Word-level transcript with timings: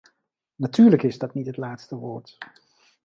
Natuurlijk 0.57 1.03
is 1.03 1.17
dat 1.17 1.33
niet 1.33 1.45
het 1.45 1.57
laatste 1.57 1.95
woord. 1.95 2.37